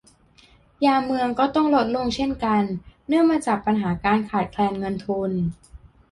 [0.85, 2.63] ยามเมืองก็ต้องลดลงเช่นกัน
[3.07, 5.31] เนื่องมาจากปัญหาการขาดแคลนเงินทุน